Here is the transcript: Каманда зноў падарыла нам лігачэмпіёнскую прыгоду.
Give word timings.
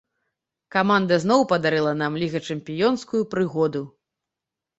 Каманда 0.75 1.19
зноў 1.25 1.41
падарыла 1.51 1.91
нам 1.99 2.17
лігачэмпіёнскую 2.25 3.21
прыгоду. 3.37 3.85